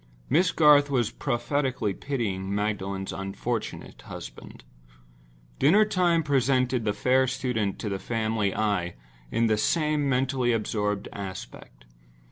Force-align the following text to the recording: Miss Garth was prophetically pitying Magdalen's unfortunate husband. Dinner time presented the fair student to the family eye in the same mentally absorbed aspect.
Miss 0.31 0.51
Garth 0.51 0.89
was 0.89 1.11
prophetically 1.11 1.93
pitying 1.93 2.55
Magdalen's 2.55 3.13
unfortunate 3.13 4.01
husband. 4.01 4.63
Dinner 5.59 5.85
time 5.85 6.23
presented 6.23 6.85
the 6.85 6.93
fair 6.93 7.27
student 7.27 7.77
to 7.77 7.87
the 7.87 7.99
family 7.99 8.51
eye 8.55 8.95
in 9.29 9.45
the 9.45 9.57
same 9.57 10.09
mentally 10.09 10.53
absorbed 10.53 11.07
aspect. 11.13 11.85